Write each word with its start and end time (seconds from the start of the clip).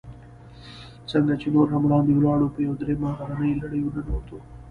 څنګه 1.11 1.33
چې 1.41 1.47
نور 1.55 1.67
هم 1.73 1.81
وړاندې 1.85 2.11
ولاړو، 2.15 2.53
په 2.53 2.59
یوه 2.65 2.75
درېیمه 2.81 3.09
غرنۍ 3.19 3.51
لړۍ 3.61 3.81
ورننوتو. 3.83 4.37